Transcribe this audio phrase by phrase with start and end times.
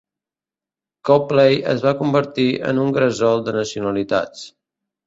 [1.09, 4.47] Coplay es va convertir en un gresol de nacionalitats.